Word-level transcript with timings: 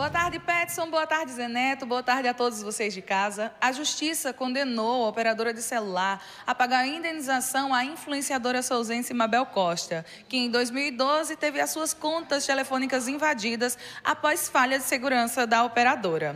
Boa 0.00 0.08
tarde, 0.08 0.38
Petson. 0.38 0.88
Boa 0.88 1.06
tarde, 1.06 1.30
Zeneto. 1.30 1.84
Boa 1.84 2.02
tarde 2.02 2.26
a 2.26 2.32
todos 2.32 2.62
vocês 2.62 2.94
de 2.94 3.02
casa. 3.02 3.52
A 3.60 3.70
Justiça 3.70 4.32
condenou 4.32 5.04
a 5.04 5.08
operadora 5.10 5.52
de 5.52 5.60
celular 5.60 6.24
a 6.46 6.54
pagar 6.54 6.86
indenização 6.86 7.74
à 7.74 7.84
influenciadora 7.84 8.62
souzense 8.62 9.12
Mabel 9.12 9.44
Costa, 9.44 10.02
que 10.26 10.38
em 10.38 10.50
2012 10.50 11.36
teve 11.36 11.60
as 11.60 11.68
suas 11.68 11.92
contas 11.92 12.46
telefônicas 12.46 13.08
invadidas 13.08 13.76
após 14.02 14.48
falha 14.48 14.78
de 14.78 14.86
segurança 14.86 15.46
da 15.46 15.64
operadora. 15.64 16.34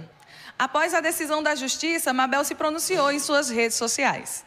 Após 0.58 0.92
a 0.92 1.00
decisão 1.00 1.42
da 1.42 1.54
Justiça, 1.54 2.12
Mabel 2.12 2.44
se 2.44 2.54
pronunciou 2.54 3.10
em 3.10 3.18
suas 3.18 3.48
redes 3.48 3.78
sociais. 3.78 4.44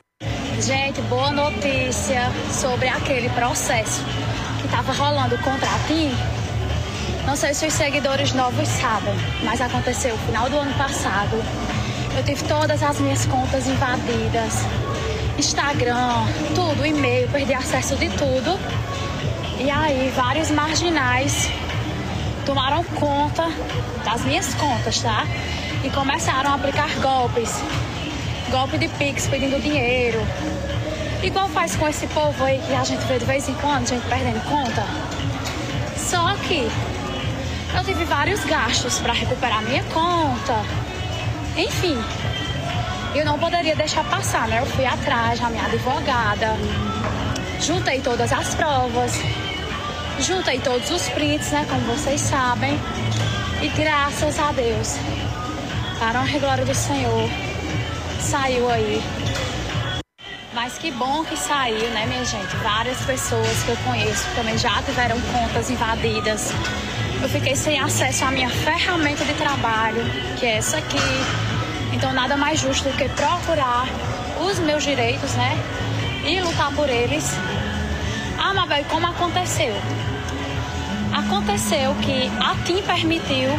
Gente, 0.61 1.01
boa 1.09 1.31
notícia 1.31 2.21
sobre 2.51 2.87
aquele 2.87 3.29
processo 3.29 3.99
que 4.61 4.67
estava 4.67 4.93
rolando 4.93 5.35
contra 5.39 5.67
a 5.67 5.87
TIM 5.87 6.36
não 7.27 7.35
sei 7.35 7.53
se 7.53 7.67
os 7.67 7.73
seguidores 7.73 8.31
novos 8.31 8.69
sabem, 8.69 9.13
mas 9.43 9.59
aconteceu 9.59 10.15
no 10.15 10.25
final 10.27 10.49
do 10.49 10.57
ano 10.57 10.73
passado. 10.75 11.43
Eu 12.15 12.23
tive 12.23 12.41
todas 12.45 12.81
as 12.81 13.01
minhas 13.01 13.25
contas 13.25 13.67
invadidas, 13.67 14.63
Instagram, 15.37 16.25
tudo, 16.55 16.85
e-mail, 16.85 17.27
perdi 17.27 17.53
acesso 17.53 17.97
de 17.97 18.07
tudo. 18.11 18.57
E 19.59 19.69
aí, 19.69 20.09
vários 20.15 20.49
marginais 20.51 21.49
tomaram 22.45 22.81
conta 22.95 23.51
das 24.05 24.21
minhas 24.21 24.53
contas, 24.53 25.01
tá? 25.01 25.27
E 25.83 25.89
começaram 25.89 26.51
a 26.51 26.55
aplicar 26.55 26.89
golpes. 27.01 27.61
Golpe 28.49 28.77
de 28.77 28.87
Pix 28.87 29.27
pedindo 29.27 29.61
dinheiro. 29.61 30.25
Igual 31.21 31.49
faz 31.49 31.75
com 31.75 31.89
esse 31.89 32.07
povo 32.07 32.41
aí 32.45 32.61
que 32.65 32.73
a 32.73 32.85
gente 32.85 33.03
vê 33.05 33.19
de 33.19 33.25
vez 33.25 33.49
em 33.49 33.53
quando, 33.55 33.85
gente 33.85 34.07
perdendo 34.07 34.41
conta. 34.49 34.85
Só 35.97 36.33
que 36.47 36.69
eu 37.75 37.83
tive 37.83 38.05
vários 38.05 38.43
gastos 38.45 38.99
para 38.99 39.13
recuperar 39.13 39.61
minha 39.61 39.83
conta. 39.85 40.63
Enfim, 41.55 41.97
eu 43.15 43.25
não 43.25 43.37
poderia 43.37 43.75
deixar 43.75 44.03
passar, 44.05 44.47
né? 44.47 44.59
Eu 44.59 44.65
fui 44.65 44.85
atrás 44.85 45.39
da 45.39 45.49
minha 45.49 45.65
advogada, 45.65 46.55
juntei 47.59 47.99
todas 47.99 48.31
as 48.31 48.55
provas, 48.55 49.13
juntei 50.19 50.59
todos 50.59 50.89
os 50.91 51.09
prints, 51.09 51.51
né? 51.51 51.65
Como 51.69 51.81
vocês 51.81 52.21
sabem. 52.21 52.79
E 53.61 53.67
graças 53.69 54.39
a 54.39 54.51
Deus, 54.51 54.97
para 55.97 56.19
a 56.19 56.39
glória 56.39 56.63
do 56.63 56.75
Senhor, 56.75 57.29
saiu 58.19 58.69
aí. 58.69 59.01
Mas 60.53 60.77
que 60.77 60.91
bom 60.91 61.23
que 61.23 61.37
saiu, 61.37 61.89
né, 61.89 62.05
minha 62.07 62.25
gente? 62.25 62.55
Várias 62.57 62.99
pessoas 63.01 63.63
que 63.63 63.69
eu 63.69 63.77
conheço 63.77 64.25
também 64.35 64.57
já 64.57 64.81
tiveram 64.83 65.19
contas 65.21 65.69
invadidas 65.69 66.51
eu 67.21 67.29
fiquei 67.29 67.55
sem 67.55 67.79
acesso 67.79 68.25
à 68.25 68.31
minha 68.31 68.49
ferramenta 68.49 69.25
de 69.25 69.33
trabalho, 69.33 70.03
que 70.37 70.45
é 70.45 70.57
essa 70.57 70.77
aqui. 70.77 70.97
Então 71.93 72.13
nada 72.13 72.37
mais 72.37 72.59
justo 72.59 72.89
do 72.89 72.97
que 72.97 73.09
procurar 73.09 73.87
os 74.39 74.59
meus 74.59 74.83
direitos, 74.83 75.33
né? 75.33 75.57
E 76.25 76.39
lutar 76.41 76.71
por 76.73 76.89
eles. 76.89 77.25
Ah, 78.37 78.53
Mabel, 78.53 78.85
como 78.85 79.07
aconteceu? 79.07 79.73
Aconteceu 81.11 81.95
que 81.95 82.31
a 82.39 82.55
TIM 82.63 82.83
permitiu 82.83 83.49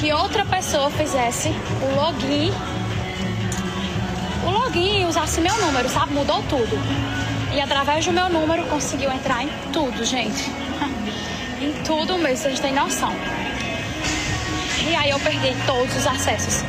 que 0.00 0.12
outra 0.12 0.44
pessoa 0.44 0.90
fizesse 0.90 1.48
o 1.82 1.94
login. 1.94 2.52
O 4.44 4.50
login 4.50 5.04
usasse 5.06 5.40
meu 5.40 5.56
número, 5.60 5.88
sabe? 5.88 6.12
Mudou 6.12 6.42
tudo. 6.44 6.78
E 7.54 7.60
através 7.60 8.04
do 8.04 8.12
meu 8.12 8.28
número 8.28 8.64
conseguiu 8.64 9.10
entrar 9.12 9.44
em 9.44 9.48
tudo, 9.72 10.04
gente 10.04 10.67
em 11.60 11.72
tudo 11.84 12.18
mesmo, 12.18 12.48
gente 12.50 12.60
tem 12.60 12.72
noção. 12.72 13.12
E 14.88 14.94
aí 14.94 15.10
eu 15.10 15.18
perdi 15.20 15.54
todos 15.66 15.94
os 15.96 16.06
acessos. 16.06 16.64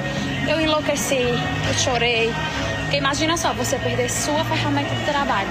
Eu 0.48 0.60
enlouqueci, 0.60 1.16
eu 1.16 1.74
chorei. 1.76 2.34
Porque 2.82 2.98
imagina 2.98 3.38
só, 3.38 3.54
você 3.54 3.78
perder 3.78 4.10
sua 4.10 4.44
ferramenta 4.44 4.94
de 4.94 5.06
trabalho. 5.06 5.50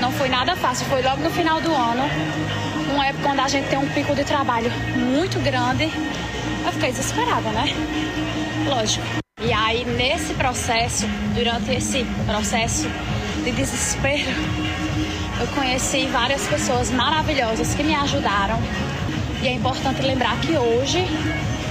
Não 0.00 0.12
foi 0.12 0.28
nada 0.28 0.54
fácil, 0.56 0.86
foi 0.86 1.02
logo 1.02 1.22
no 1.22 1.30
final 1.30 1.60
do 1.60 1.74
ano, 1.74 2.04
uma 2.92 3.06
época 3.06 3.28
onde 3.28 3.40
a 3.40 3.48
gente 3.48 3.68
tem 3.68 3.78
um 3.78 3.88
pico 3.88 4.14
de 4.14 4.24
trabalho 4.24 4.70
muito 4.94 5.38
grande. 5.40 5.90
Eu 6.64 6.72
fiquei 6.72 6.90
desesperada, 6.90 7.50
né? 7.50 7.64
Lógico. 8.68 9.04
E 9.40 9.52
aí, 9.52 9.84
nesse 9.84 10.34
processo, 10.34 11.06
durante 11.34 11.72
esse 11.72 12.04
processo 12.26 12.88
de 13.44 13.52
desespero, 13.52 14.30
eu 15.40 15.46
conheci 15.48 16.06
várias 16.06 16.46
pessoas 16.46 16.90
maravilhosas 16.90 17.74
que 17.74 17.82
me 17.82 17.94
ajudaram. 17.94 18.58
E 19.42 19.48
é 19.48 19.52
importante 19.52 20.00
lembrar 20.02 20.38
que 20.40 20.56
hoje 20.56 21.06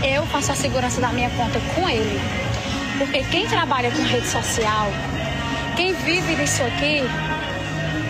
eu 0.03 0.25
faço 0.27 0.51
a 0.51 0.55
segurança 0.55 1.01
da 1.01 1.09
minha 1.09 1.29
conta 1.31 1.59
com 1.73 1.89
ele. 1.89 2.19
Porque 2.97 3.23
quem 3.23 3.47
trabalha 3.47 3.91
com 3.91 4.03
rede 4.03 4.27
social, 4.27 4.87
quem 5.75 5.93
vive 5.93 6.35
disso 6.35 6.63
aqui, 6.63 7.03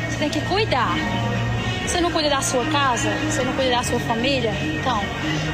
você 0.10 0.18
tem 0.18 0.30
que 0.30 0.42
cuidar. 0.42 0.94
Você 1.88 2.02
não 2.02 2.12
cuida 2.12 2.30
da 2.30 2.42
sua 2.42 2.66
casa, 2.66 3.10
você 3.30 3.44
não 3.44 3.54
cuida 3.54 3.72
da 3.72 3.84
sua 3.84 4.00
família, 4.02 4.52
então, 4.64 5.02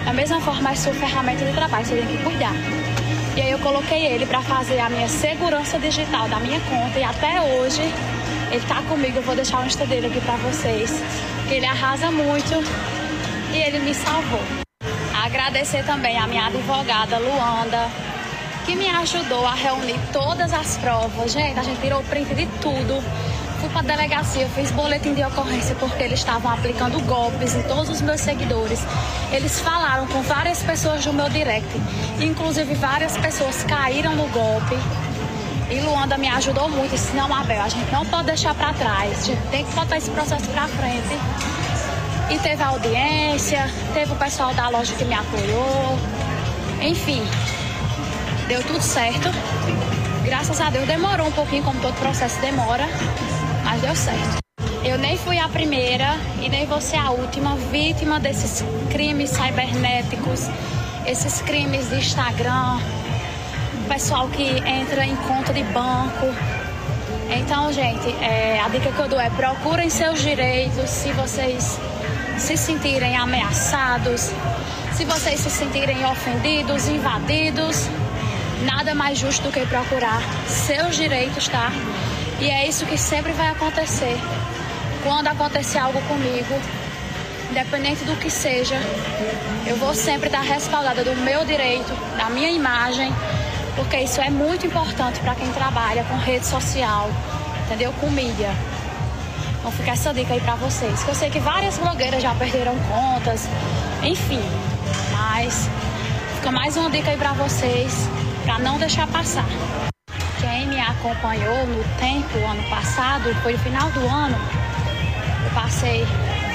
da 0.05 0.13
mesma 0.13 0.39
forma 0.39 0.71
é 0.71 0.75
sua 0.75 0.93
ferramenta 0.93 1.43
de 1.43 1.51
trabalho, 1.51 1.85
você 1.85 1.95
tem 1.95 2.07
que 2.07 2.23
cuidar. 2.23 2.53
E 3.35 3.41
aí 3.41 3.51
eu 3.51 3.59
coloquei 3.59 4.07
ele 4.07 4.25
para 4.25 4.41
fazer 4.41 4.79
a 4.79 4.89
minha 4.89 5.07
segurança 5.09 5.77
digital 5.77 6.27
da 6.29 6.39
minha 6.39 6.59
conta 6.61 6.99
e 6.99 7.03
até 7.03 7.41
hoje 7.41 7.81
ele 8.51 8.65
tá 8.67 8.81
comigo, 8.83 9.17
eu 9.17 9.23
vou 9.23 9.35
deixar 9.35 9.61
o 9.61 9.65
Insta 9.65 9.85
dele 9.85 10.07
aqui 10.07 10.19
pra 10.21 10.35
vocês. 10.37 10.91
Ele 11.49 11.65
arrasa 11.65 12.11
muito 12.11 12.61
e 13.53 13.57
ele 13.57 13.79
me 13.79 13.93
salvou. 13.93 14.41
Agradecer 15.23 15.85
também 15.85 16.17
a 16.17 16.27
minha 16.27 16.47
advogada 16.47 17.17
Luanda, 17.17 17.89
que 18.65 18.75
me 18.75 18.89
ajudou 18.89 19.45
a 19.45 19.53
reunir 19.53 19.99
todas 20.11 20.53
as 20.53 20.77
provas. 20.77 21.31
Gente, 21.31 21.57
a 21.59 21.63
gente 21.63 21.79
tirou 21.79 22.03
print 22.03 22.35
de 22.35 22.45
tudo. 22.61 23.01
Fui 23.61 23.69
pra 23.69 23.83
delegacia, 23.83 24.47
fiz 24.49 24.71
boletim 24.71 25.13
de 25.13 25.23
ocorrência 25.23 25.75
porque 25.75 26.03
eles 26.03 26.19
estavam 26.19 26.51
aplicando 26.51 26.99
golpes 27.05 27.55
em 27.55 27.61
todos 27.63 27.89
os 27.89 28.01
meus 28.01 28.19
seguidores. 28.19 28.79
Eles 29.31 29.59
falaram 29.59 30.07
com 30.07 30.21
várias 30.23 30.61
pessoas 30.63 31.05
do 31.05 31.13
meu 31.13 31.29
direct. 31.29 31.69
Inclusive, 32.19 32.73
várias 32.73 33.15
pessoas 33.17 33.63
caíram 33.63 34.15
no 34.15 34.27
golpe. 34.29 34.75
E 35.71 35.79
Luanda 35.79 36.17
me 36.17 36.27
ajudou 36.27 36.69
muito. 36.69 36.91
Disse, 36.91 37.15
não, 37.15 37.33
Abel, 37.33 37.61
a 37.61 37.69
gente 37.69 37.89
não 37.91 38.05
pode 38.05 38.25
deixar 38.25 38.53
para 38.53 38.73
trás. 38.73 39.23
A 39.23 39.25
gente 39.25 39.41
tem 39.47 39.65
que 39.65 39.73
botar 39.73 39.97
esse 39.97 40.11
processo 40.11 40.47
para 40.49 40.67
frente. 40.67 41.17
E 42.29 42.37
teve 42.39 42.61
a 42.61 42.67
audiência, 42.67 43.69
teve 43.93 44.11
o 44.11 44.15
pessoal 44.17 44.53
da 44.53 44.67
loja 44.67 44.93
que 44.95 45.05
me 45.05 45.13
apoiou. 45.13 45.97
Enfim, 46.81 47.23
deu 48.47 48.61
tudo 48.63 48.81
certo. 48.81 49.29
Graças 50.25 50.59
a 50.59 50.69
Deus 50.69 50.85
demorou 50.85 51.27
um 51.27 51.31
pouquinho, 51.31 51.63
como 51.63 51.79
todo 51.79 51.93
processo 51.95 52.39
demora, 52.41 52.87
mas 53.63 53.81
deu 53.81 53.95
certo. 53.95 54.37
Eu 54.83 54.97
nem 54.97 55.17
fui 55.17 55.37
a 55.37 55.47
primeira 55.47 56.17
e 56.41 56.49
nem 56.49 56.65
vou 56.65 56.81
ser 56.81 56.97
a 56.97 57.11
última 57.11 57.55
vítima 57.71 58.19
desses 58.19 58.63
crimes 58.89 59.29
cibernéticos, 59.29 60.49
esses 61.05 61.41
crimes 61.41 61.89
de 61.89 61.95
Instagram, 61.95 62.79
pessoal 63.91 64.29
que 64.29 64.43
entra 64.65 65.05
em 65.05 65.17
conta 65.17 65.51
de 65.51 65.63
banco. 65.63 66.27
Então, 67.29 67.73
gente, 67.73 68.07
é, 68.23 68.61
a 68.63 68.69
dica 68.69 68.89
que 68.89 68.99
eu 68.99 69.09
dou 69.09 69.19
é 69.19 69.29
procurem 69.31 69.89
seus 69.89 70.21
direitos 70.21 70.89
se 70.89 71.11
vocês 71.11 71.77
se 72.37 72.55
sentirem 72.55 73.17
ameaçados, 73.17 74.31
se 74.93 75.03
vocês 75.03 75.41
se 75.41 75.49
sentirem 75.49 76.05
ofendidos, 76.05 76.87
invadidos. 76.87 77.89
Nada 78.63 78.95
mais 78.95 79.19
justo 79.19 79.43
do 79.43 79.51
que 79.51 79.65
procurar 79.65 80.21
seus 80.47 80.95
direitos, 80.95 81.49
tá? 81.49 81.69
E 82.39 82.49
é 82.49 82.65
isso 82.65 82.85
que 82.85 82.97
sempre 82.97 83.33
vai 83.33 83.49
acontecer. 83.49 84.17
Quando 85.03 85.27
acontecer 85.27 85.79
algo 85.79 86.01
comigo, 86.03 86.61
independente 87.49 88.05
do 88.05 88.15
que 88.15 88.29
seja, 88.29 88.79
eu 89.67 89.75
vou 89.75 89.93
sempre 89.93 90.27
estar 90.27 90.41
respaldada 90.41 91.03
do 91.03 91.13
meu 91.17 91.43
direito, 91.43 91.91
da 92.15 92.29
minha 92.29 92.51
imagem 92.51 93.11
porque 93.81 93.97
isso 93.97 94.21
é 94.21 94.29
muito 94.29 94.67
importante 94.67 95.19
para 95.21 95.33
quem 95.33 95.51
trabalha 95.53 96.03
com 96.03 96.15
rede 96.15 96.45
social, 96.45 97.09
entendeu? 97.65 97.91
Com 97.93 98.11
mídia. 98.11 98.51
Então 99.57 99.71
fica 99.71 99.91
essa 99.91 100.13
dica 100.13 100.35
aí 100.35 100.39
para 100.39 100.53
vocês. 100.55 101.03
Que 101.03 101.09
eu 101.09 101.15
sei 101.15 101.29
que 101.31 101.39
várias 101.39 101.79
blogueiras 101.79 102.21
já 102.21 102.35
perderam 102.35 102.75
contas, 102.81 103.49
enfim. 104.03 104.41
Mas 105.11 105.67
fica 106.35 106.51
mais 106.51 106.77
uma 106.77 106.91
dica 106.91 107.09
aí 107.09 107.17
para 107.17 107.33
vocês, 107.33 108.07
para 108.43 108.59
não 108.59 108.77
deixar 108.77 109.07
passar. 109.07 109.45
Quem 110.39 110.67
me 110.67 110.79
acompanhou 110.79 111.65
no 111.65 111.83
tempo, 111.97 112.37
ano 112.37 112.63
passado, 112.69 113.33
foi 113.41 113.53
no 113.53 113.59
final 113.59 113.89
do 113.91 114.07
ano, 114.07 114.37
eu 115.43 115.51
passei 115.55 116.05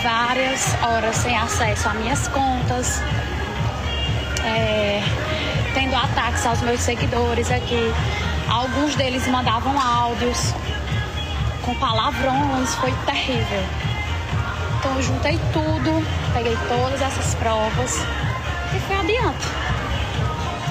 várias 0.00 0.76
horas 0.81 1.17
sem 1.17 1.37
acesso 1.37 1.88
a 1.88 1.94
minhas 1.94 2.28
contas. 2.28 3.00
É, 4.44 5.02
tendo 5.76 5.94
ataques 5.94 6.46
aos 6.46 6.62
meus 6.62 6.81
seguidores 6.81 7.50
aqui. 7.50 7.93
Alguns 8.49 8.94
deles 8.94 9.28
mandavam 9.28 9.78
áudios 9.78 10.55
com 11.62 11.75
palavrões, 11.75 12.75
foi 12.76 12.90
terrível. 13.05 13.62
Então 14.78 14.96
eu 14.96 15.02
juntei 15.02 15.38
tudo, 15.52 16.02
peguei 16.32 16.56
todas 16.67 17.02
essas 17.02 17.34
provas 17.34 18.00
e 18.75 18.81
fui 18.81 18.96
adiante. 18.96 19.46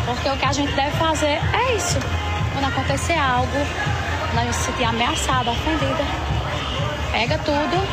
Porque 0.07 0.27
o 0.27 0.37
que 0.37 0.45
a 0.45 0.53
gente 0.53 0.73
deve 0.73 0.97
fazer 0.97 1.39
é 1.53 1.75
isso. 1.75 1.99
Quando 2.51 2.65
acontecer 2.65 3.17
algo, 3.17 3.51
quando 4.31 4.39
a 4.39 4.43
gente 4.45 4.55
se 4.55 4.63
sentir 4.63 4.85
ameaçada, 4.85 5.51
ofendida, 5.51 6.03
pega 7.11 7.37
tudo, 7.37 7.87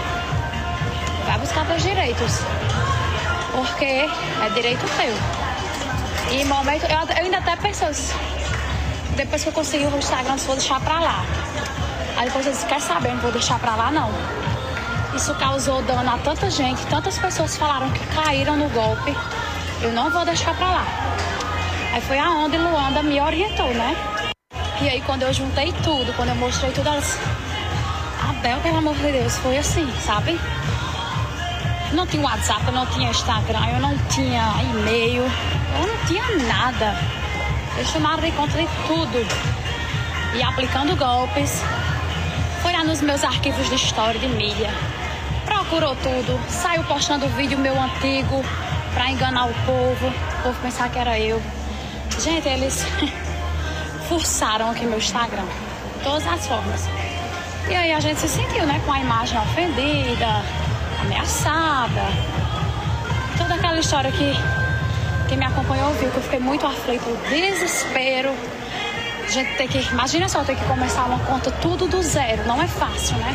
vai 1.26 1.38
buscar 1.38 1.66
teus 1.66 1.82
direitos. 1.82 2.38
Porque 3.52 3.84
é 3.84 4.50
direito 4.54 4.86
teu. 4.96 5.41
E 6.32 6.44
momento, 6.46 6.84
eu, 6.84 6.98
eu 6.98 7.24
ainda 7.24 7.38
até 7.38 7.56
pensei, 7.56 7.88
depois 9.16 9.42
que 9.42 9.48
eu 9.50 9.52
consegui 9.52 9.84
o 9.84 9.98
Instagram, 9.98 10.36
vou 10.36 10.56
deixar 10.56 10.80
pra 10.80 10.98
lá. 10.98 11.24
Aí 12.16 12.24
depois 12.24 12.46
eu 12.46 12.52
disse, 12.52 12.64
quer 12.64 12.80
saber, 12.80 13.12
não 13.12 13.20
vou 13.20 13.30
deixar 13.30 13.58
pra 13.58 13.76
lá 13.76 13.90
não. 13.90 14.10
Isso 15.14 15.34
causou 15.34 15.82
dano 15.82 16.10
a 16.10 16.16
tanta 16.16 16.50
gente, 16.50 16.86
tantas 16.86 17.18
pessoas 17.18 17.54
falaram 17.58 17.90
que 17.90 18.06
caíram 18.06 18.56
no 18.56 18.66
golpe. 18.70 19.14
Eu 19.82 19.92
não 19.92 20.10
vou 20.10 20.24
deixar 20.24 20.56
pra 20.56 20.70
lá. 20.70 20.86
Aí 21.92 22.00
foi 22.00 22.18
aonde 22.18 22.56
Luanda 22.56 23.02
me 23.02 23.20
orientou, 23.20 23.68
né? 23.74 23.94
E 24.80 24.88
aí 24.88 25.02
quando 25.02 25.24
eu 25.24 25.32
juntei 25.34 25.70
tudo, 25.84 26.14
quando 26.14 26.30
eu 26.30 26.36
mostrei 26.36 26.72
tudo, 26.72 26.88
elas. 26.88 27.18
Abel, 28.26 28.58
pelo 28.60 28.78
amor 28.78 28.94
de 28.94 29.12
Deus, 29.12 29.36
foi 29.36 29.58
assim, 29.58 29.86
sabe? 30.00 30.40
Não 31.92 32.06
tinha 32.06 32.22
WhatsApp, 32.22 32.66
eu 32.66 32.72
não 32.72 32.86
tinha 32.86 33.10
Instagram, 33.10 33.66
eu 33.74 33.80
não 33.80 33.96
tinha 34.08 34.54
e-mail, 34.62 35.22
eu 35.22 35.86
não 35.86 36.06
tinha 36.06 36.24
nada. 36.46 36.96
Eles 37.76 37.92
tomaram 37.92 38.22
de 38.22 38.32
conta 38.32 38.56
de 38.56 38.66
tudo. 38.86 39.26
E 40.34 40.42
aplicando 40.42 40.96
golpes. 40.96 41.62
Foi 42.62 42.72
lá 42.72 42.82
nos 42.84 43.02
meus 43.02 43.22
arquivos 43.24 43.68
de 43.68 43.74
história, 43.74 44.18
de 44.18 44.28
mídia. 44.28 44.70
Procurou 45.44 45.94
tudo. 45.96 46.40
Saiu 46.48 46.82
postando 46.84 47.28
vídeo 47.28 47.58
meu 47.58 47.78
antigo 47.80 48.42
para 48.94 49.10
enganar 49.10 49.46
o 49.46 49.54
povo. 49.66 50.06
O 50.06 50.42
povo 50.42 50.60
pensar 50.62 50.88
que 50.88 50.98
era 50.98 51.18
eu. 51.18 51.42
Gente, 52.18 52.48
eles 52.48 52.86
forçaram 54.08 54.70
aqui 54.70 54.86
meu 54.86 54.98
Instagram. 54.98 55.44
Todas 56.02 56.26
as 56.26 56.46
formas. 56.46 56.88
E 57.68 57.74
aí 57.74 57.92
a 57.92 58.00
gente 58.00 58.20
se 58.20 58.28
sentiu, 58.28 58.64
né? 58.66 58.80
Com 58.84 58.92
a 58.92 59.00
imagem 59.00 59.38
ofendida, 59.38 60.42
ameaçada. 61.02 62.02
Toda 63.36 63.54
aquela 63.54 63.78
história 63.78 64.10
que 64.10 64.34
quem 65.28 65.38
me 65.38 65.44
acompanhou 65.44 65.92
viu 65.94 66.10
que 66.10 66.16
eu 66.16 66.22
fiquei 66.22 66.40
muito 66.40 66.66
aflito, 66.66 67.04
desespero. 67.28 68.30
A 69.24 69.30
gente 69.30 69.56
tem 69.56 69.68
que, 69.68 69.78
imagina 69.90 70.28
só, 70.28 70.44
ter 70.44 70.56
que 70.56 70.64
começar 70.64 71.04
uma 71.04 71.18
conta 71.20 71.50
tudo 71.50 71.86
do 71.86 72.02
zero, 72.02 72.46
não 72.46 72.60
é 72.62 72.66
fácil, 72.66 73.16
né? 73.16 73.34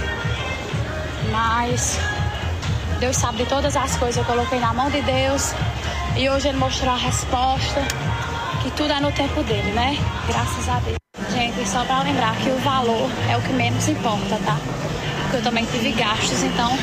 Mas 1.31 1.99
Deus 2.99 3.15
sabe 3.15 3.37
de 3.37 3.45
todas 3.45 3.75
as 3.75 3.95
coisas, 3.95 4.17
eu 4.17 4.25
coloquei 4.25 4.59
na 4.59 4.73
mão 4.73 4.89
de 4.89 5.01
Deus 5.01 5.53
e 6.15 6.29
hoje 6.29 6.49
Ele 6.49 6.57
mostrou 6.57 6.93
a 6.93 6.97
resposta, 6.97 7.81
que 8.61 8.71
tudo 8.71 8.91
é 8.91 8.99
no 8.99 9.11
tempo 9.11 9.41
dele, 9.43 9.71
né? 9.71 9.97
Graças 10.27 10.69
a 10.69 10.79
Deus. 10.79 10.97
Gente, 11.31 11.67
só 11.67 11.83
para 11.83 12.03
lembrar 12.03 12.35
que 12.37 12.49
o 12.49 12.57
valor 12.59 13.09
é 13.29 13.37
o 13.37 13.41
que 13.41 13.53
menos 13.53 13.87
importa, 13.87 14.39
tá? 14.45 14.57
Porque 15.23 15.37
eu 15.37 15.43
também 15.43 15.65
tive 15.65 15.91
gastos, 15.91 16.43
então 16.43 16.77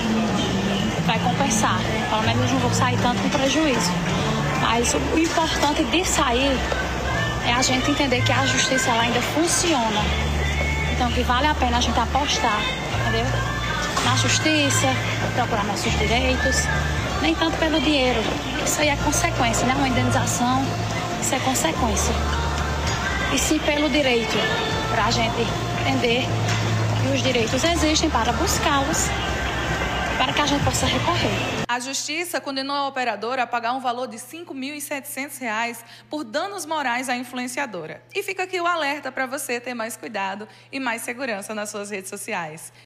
vai 1.05 1.19
compensar. 1.19 1.79
Pelo 2.11 2.23
menos 2.23 2.51
não 2.51 2.59
vou 2.59 2.73
sair 2.73 2.99
tanto 2.99 3.23
com 3.23 3.29
prejuízo. 3.31 3.91
Mas 4.61 4.95
o 4.95 5.19
importante 5.19 5.85
de 5.85 6.05
sair 6.05 6.59
é 7.47 7.53
a 7.53 7.63
gente 7.63 7.91
entender 7.91 8.23
que 8.23 8.33
a 8.33 8.47
justiça 8.47 8.91
ela 8.91 9.03
ainda 9.03 9.21
funciona. 9.21 10.03
Então 10.93 11.11
que 11.13 11.23
vale 11.23 11.47
a 11.47 11.55
pena 11.55 11.79
a 11.79 11.81
gente 11.81 11.99
apostar, 11.99 12.61
entendeu? 13.01 13.27
Na 14.05 14.17
justiça, 14.17 14.89
procurar 15.35 15.65
nossos 15.65 15.93
direitos, 15.99 16.65
nem 17.21 17.35
tanto 17.35 17.57
pelo 17.59 17.81
dinheiro. 17.81 18.21
Isso 18.65 18.81
aí 18.81 18.89
é 18.89 18.97
consequência, 18.97 19.67
né? 19.67 19.75
Uma 19.77 19.89
indenização, 19.89 20.65
isso 21.21 21.35
é 21.35 21.39
consequência. 21.41 22.15
E 23.33 23.39
sim 23.39 23.59
pelo 23.59 23.91
direito, 23.91 24.37
para 24.93 25.07
a 25.07 25.11
gente 25.11 25.47
entender 25.81 26.27
que 27.03 27.15
os 27.15 27.23
direitos 27.23 27.65
existem 27.65 28.09
para 28.09 28.33
buscá-los 28.33 29.11
para 30.19 30.33
que 30.33 30.41
a 30.41 30.47
gente 30.47 30.65
possa 30.65 30.87
recorrer. 30.87 31.31
A 31.69 31.81
Justiça 31.81 32.41
condenou 32.41 32.77
a 32.77 32.87
operadora 32.87 33.43
a 33.43 33.47
pagar 33.47 33.73
um 33.73 33.81
valor 33.81 34.07
de 34.07 34.17
R$ 34.17 34.23
5.700 34.23 35.79
por 36.09 36.25
danos 36.25 36.67
morais 36.67 37.09
à 37.09 37.17
influenciadora. 37.17 38.03
E 38.15 38.23
fica 38.23 38.45
aqui 38.45 38.61
o 38.61 38.67
alerta 38.67 39.11
para 39.11 39.27
você 39.27 39.59
ter 39.61 39.75
mais 39.75 39.97
cuidado 39.97 40.47
e 40.71 40.79
mais 40.79 41.03
segurança 41.03 41.55
nas 41.55 41.71
suas 41.71 41.91
redes 41.91 42.11
sociais. 42.11 42.73